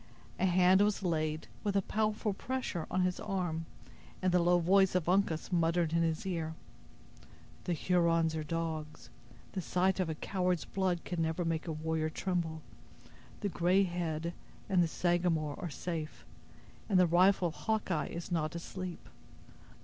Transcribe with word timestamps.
A 0.39 0.47
hand 0.47 0.81
was 0.81 1.03
laid, 1.03 1.45
with 1.63 1.75
a 1.75 1.83
powerful 1.83 2.33
pressure, 2.33 2.87
on 2.89 3.03
his 3.03 3.19
arm, 3.19 3.67
and 4.19 4.31
the 4.31 4.39
low 4.41 4.57
voice 4.57 4.95
of 4.95 5.07
Uncas 5.07 5.51
muttered 5.53 5.93
in 5.93 6.01
his 6.01 6.25
ear: 6.25 6.55
"The 7.65 7.73
Hurons 7.73 8.35
are 8.35 8.43
dogs. 8.43 9.11
The 9.51 9.61
sight 9.61 9.99
of 9.99 10.09
a 10.09 10.15
coward's 10.15 10.65
blood 10.65 11.03
can 11.03 11.21
never 11.21 11.45
make 11.45 11.67
a 11.67 11.71
warrior 11.71 12.09
tremble. 12.09 12.63
The 13.41 13.49
'Gray 13.49 13.83
Head' 13.83 14.33
and 14.67 14.81
the 14.81 14.87
Sagamore 14.87 15.59
are 15.59 15.69
safe, 15.69 16.25
and 16.89 16.99
the 16.99 17.05
rifle 17.05 17.49
of 17.49 17.53
Hawkeye 17.53 18.07
is 18.07 18.31
not 18.31 18.55
asleep. 18.55 19.07